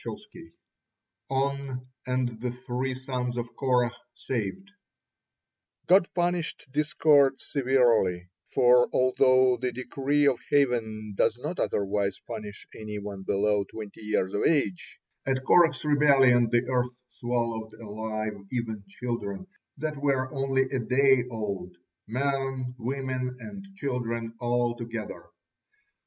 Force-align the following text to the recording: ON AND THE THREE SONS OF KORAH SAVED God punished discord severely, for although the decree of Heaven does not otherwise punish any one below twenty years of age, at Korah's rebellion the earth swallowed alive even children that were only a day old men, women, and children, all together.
ON 1.29 1.87
AND 2.07 2.41
THE 2.41 2.49
THREE 2.49 2.95
SONS 2.95 3.37
OF 3.37 3.55
KORAH 3.55 3.91
SAVED 4.15 4.71
God 5.85 6.07
punished 6.15 6.69
discord 6.71 7.39
severely, 7.39 8.31
for 8.51 8.89
although 8.91 9.57
the 9.57 9.71
decree 9.71 10.25
of 10.25 10.39
Heaven 10.51 11.13
does 11.15 11.37
not 11.37 11.59
otherwise 11.59 12.19
punish 12.27 12.65
any 12.75 12.97
one 12.97 13.21
below 13.21 13.63
twenty 13.63 14.01
years 14.01 14.33
of 14.33 14.41
age, 14.43 14.99
at 15.27 15.43
Korah's 15.45 15.85
rebellion 15.85 16.49
the 16.49 16.65
earth 16.67 16.97
swallowed 17.09 17.71
alive 17.73 18.41
even 18.51 18.83
children 18.87 19.45
that 19.77 19.97
were 20.01 20.33
only 20.33 20.63
a 20.63 20.79
day 20.79 21.25
old 21.29 21.75
men, 22.07 22.73
women, 22.79 23.37
and 23.39 23.63
children, 23.75 24.33
all 24.39 24.75
together. 24.75 25.25